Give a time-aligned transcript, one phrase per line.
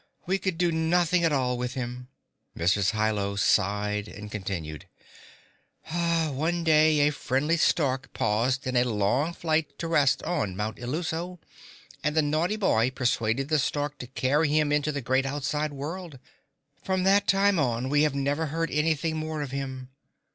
[0.25, 2.07] We could do nothing at all with him."
[2.57, 2.89] Mrs.
[2.93, 4.87] Hi Lo sighed and continued,
[5.91, 11.37] "One day a friendly stork paused in a long flight to rest on Mount Illuso,
[12.03, 16.17] and the naughty boy persuaded the stork to carry him into the great outside world.
[16.83, 19.89] From that time on we have never heard anything more of him.